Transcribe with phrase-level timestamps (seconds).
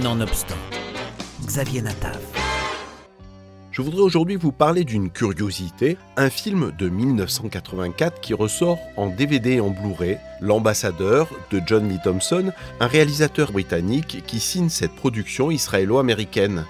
[0.00, 0.56] Nonobstant,
[1.44, 2.18] Xavier Natav.
[3.70, 9.56] Je voudrais aujourd'hui vous parler d'une curiosité, un film de 1984 qui ressort en DVD
[9.56, 15.50] et en Blu-ray, L'ambassadeur de John Lee Thompson, un réalisateur britannique qui signe cette production
[15.50, 16.64] israélo-américaine.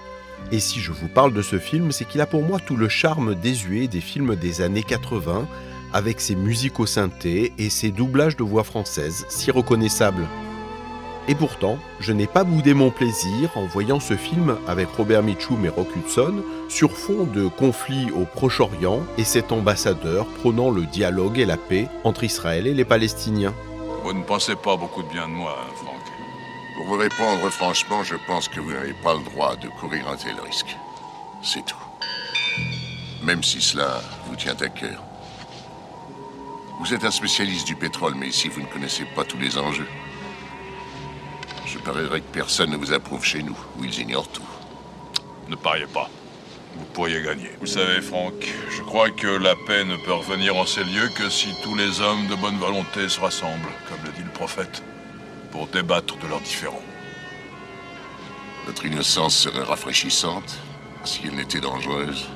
[0.51, 2.89] Et si je vous parle de ce film, c'est qu'il a pour moi tout le
[2.89, 5.47] charme désuet des films des années 80,
[5.93, 10.27] avec ses musiques au et ses doublages de voix françaises si reconnaissables.
[11.29, 15.65] Et pourtant, je n'ai pas boudé mon plaisir en voyant ce film avec Robert Mitchum
[15.65, 21.39] et Rock Hudson sur fond de conflits au Proche-Orient et cet ambassadeur prônant le dialogue
[21.39, 23.53] et la paix entre Israël et les Palestiniens.
[24.03, 26.01] Vous ne pensez pas beaucoup de bien de moi, hein, Franck.
[26.75, 30.17] Pour vous répondre franchement, je pense que vous n'avez pas le droit de courir un
[30.17, 30.75] tel risque.
[31.41, 31.77] C'est tout.
[33.23, 35.01] Même si cela vous tient à cœur.
[36.81, 39.87] Vous êtes un spécialiste du pétrole, mais ici vous ne connaissez pas tous les enjeux.
[41.73, 44.45] Je parierais que personne ne vous approuve chez nous, où ils ignorent tout.
[45.49, 46.07] Ne pariez pas.
[46.75, 47.49] Vous pourriez gagner.
[47.59, 48.33] Vous savez, Franck,
[48.69, 51.99] je crois que la paix ne peut revenir en ces lieux que si tous les
[51.99, 54.83] hommes de bonne volonté se rassemblent, comme le dit le prophète,
[55.51, 56.81] pour débattre de leurs différends.
[58.67, 60.59] Notre innocence serait rafraîchissante
[61.03, 62.27] si elle n'était dangereuse.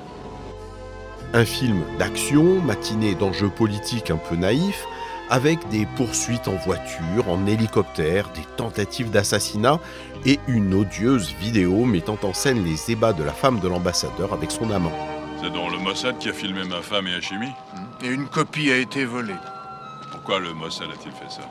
[1.34, 4.86] Un film d'action, matiné d'enjeux politiques un peu naïfs,
[5.30, 9.80] avec des poursuites en voiture, en hélicoptère, des tentatives d'assassinat
[10.25, 14.52] et une odieuse vidéo mettant en scène les ébats de la femme de l'ambassadeur avec
[14.52, 14.94] son amant.
[15.42, 17.50] C'est donc le Mossad qui a filmé ma femme et Hachimi?
[18.03, 19.36] Et une copie a été volée.
[20.11, 21.41] Pourquoi le Mossad a-t-il fait ça?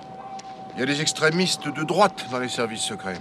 [0.74, 3.20] Il y a des extrémistes de droite dans les services secrets.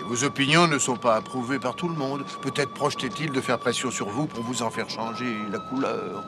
[0.00, 2.24] Et vos opinions ne sont pas approuvées par tout le monde.
[2.42, 6.24] Peut-être projetait-il de faire pression sur vous pour vous en faire changer la couleur.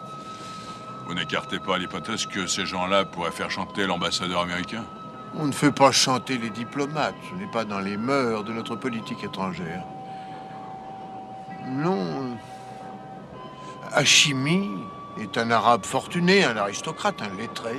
[1.07, 4.85] Vous n'écartez pas l'hypothèse que ces gens-là pourraient faire chanter l'ambassadeur américain
[5.37, 7.15] On ne fait pas chanter les diplomates.
[7.31, 9.85] Ce n'est pas dans les mœurs de notre politique étrangère.
[11.67, 12.37] Non.
[13.93, 14.71] Hachimi
[15.21, 17.77] est un arabe fortuné, un aristocrate, un lettré.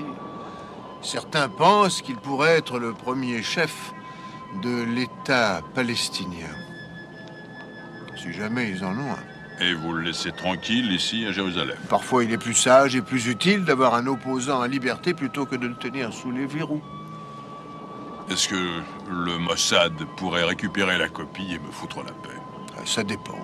[1.02, 3.94] Certains pensent qu'il pourrait être le premier chef
[4.62, 6.56] de l'État palestinien.
[8.18, 9.34] Si jamais ils en ont un.
[9.62, 13.28] Et vous le laissez tranquille ici à Jérusalem Parfois, il est plus sage et plus
[13.28, 16.82] utile d'avoir un opposant en liberté plutôt que de le tenir sous les verrous.
[18.30, 18.56] Est-ce que
[19.10, 22.38] le Mossad pourrait récupérer la copie et me foutre la paix?
[22.84, 23.38] Ça dépend.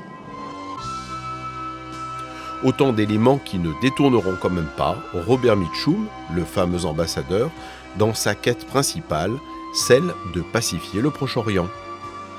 [2.64, 7.50] Autant d'éléments qui ne détourneront quand même pas Robert Mitchum, le fameux ambassadeur,
[7.98, 9.34] dans sa quête principale,
[9.74, 11.68] celle de pacifier le Proche-Orient.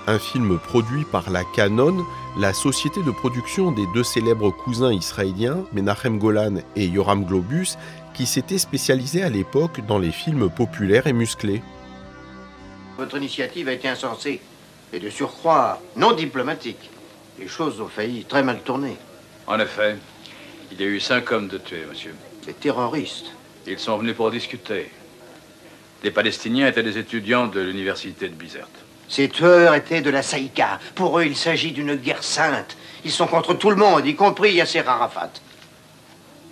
[0.09, 2.05] Un film produit par la Canon,
[2.37, 7.77] la société de production des deux célèbres cousins israéliens, Menachem Golan et Yoram Globus,
[8.13, 11.63] qui s'étaient spécialisés à l'époque dans les films populaires et musclés.
[12.99, 14.41] Votre initiative a été insensée
[14.93, 16.91] et de surcroît non diplomatique.
[17.39, 18.97] Les choses ont failli très mal tourner.
[19.47, 19.97] En effet,
[20.73, 22.15] il y a eu cinq hommes de tués, monsieur.
[22.45, 23.27] Des terroristes.
[23.69, 24.91] Ils sont venus pour discuter.
[26.03, 28.83] Les Palestiniens étaient des étudiants de l'université de Bizerte.
[29.13, 30.81] Ces tueurs étaient de la Saïka.
[30.95, 32.79] Pour eux, il s'agit d'une guerre sainte.
[33.05, 35.33] Ils sont contre tout le monde, y compris Yasser Arafat.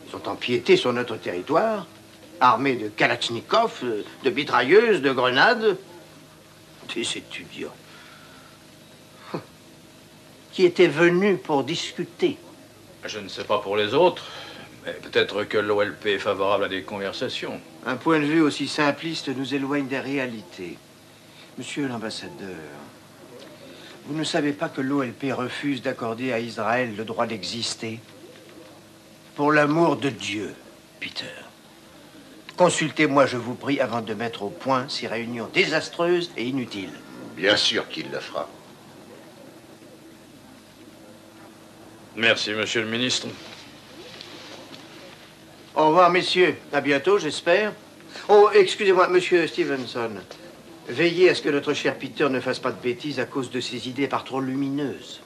[0.06, 1.86] Ils ont empiété sur notre territoire,
[2.38, 3.82] armés de kalachnikovs,
[4.24, 5.78] de mitrailleuses, de grenades.
[6.94, 7.72] Des étudiants.
[10.52, 12.36] Qui étaient venus pour discuter.
[13.06, 14.26] Je ne sais pas pour les autres,
[14.84, 17.58] mais peut-être que l'OLP est favorable à des conversations.
[17.86, 20.76] Un point de vue aussi simpliste nous éloigne des réalités.
[21.60, 22.56] Monsieur l'ambassadeur,
[24.06, 28.00] vous ne savez pas que l'OLP refuse d'accorder à Israël le droit d'exister?
[29.34, 30.54] Pour l'amour de Dieu,
[31.00, 31.26] Peter.
[32.56, 36.98] Consultez-moi, je vous prie, avant de mettre au point ces réunions désastreuses et inutiles.
[37.36, 38.48] Bien sûr qu'il le fera.
[42.16, 43.28] Merci, monsieur le ministre.
[45.74, 46.56] Au revoir, messieurs.
[46.72, 47.74] À bientôt, j'espère.
[48.30, 50.12] Oh, excusez-moi, monsieur Stevenson.
[50.90, 53.60] Veillez à ce que notre cher Peter ne fasse pas de bêtises à cause de
[53.60, 55.20] ses idées par trop lumineuses.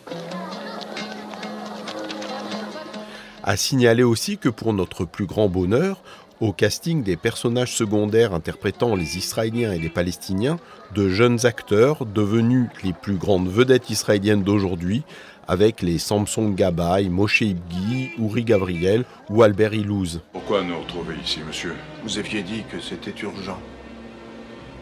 [3.42, 6.02] À signaler aussi que pour notre plus grand bonheur,
[6.40, 10.58] au casting des personnages secondaires interprétant les Israéliens et les Palestiniens,
[10.94, 15.02] de jeunes acteurs devenus les plus grandes vedettes israéliennes d'aujourd'hui,
[15.48, 20.20] avec les Samson Gabay, Moshe Ibgi, Uri Gabriel ou Albert Ilouz.
[20.32, 21.74] Pourquoi nous retrouver ici, monsieur?
[22.02, 23.58] Vous aviez dit que c'était urgent.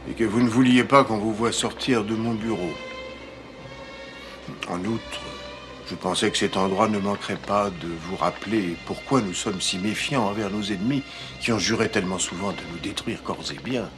[0.08, 2.72] Et que vous ne vouliez pas qu'on vous voie sortir de mon bureau.
[4.68, 5.20] En outre,
[5.88, 9.78] je pensais que cet endroit ne manquerait pas de vous rappeler pourquoi nous sommes si
[9.78, 11.02] méfiants envers nos ennemis
[11.40, 13.90] qui ont juré tellement souvent de nous détruire corps et biens.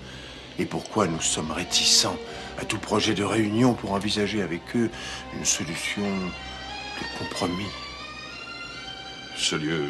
[0.59, 2.17] et pourquoi nous sommes réticents
[2.61, 4.91] à tout projet de réunion pour envisager avec eux
[5.37, 7.71] une solution de compromis.
[9.37, 9.87] Ce lieu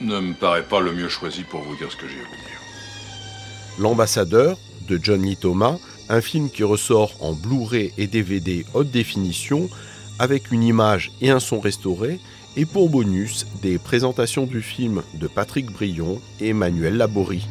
[0.00, 2.36] ne me paraît pas le mieux choisi pour vous dire ce que j'ai à vous
[2.36, 2.60] dire.
[3.78, 4.56] L'ambassadeur
[4.88, 5.78] de John Lee Thomas,
[6.08, 9.68] un film qui ressort en Blu-ray et DVD haute définition
[10.18, 12.20] avec une image et un son restaurés
[12.56, 17.48] et pour bonus des présentations du film de Patrick Brion et Emmanuel Laborie.